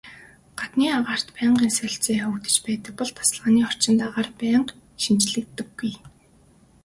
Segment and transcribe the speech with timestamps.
[0.59, 5.91] Гаднын агаарт байнгын солилцоо явагдаж байдаг бол тасалгааны орчинд агаар байнга шинэчлэгддэггүй.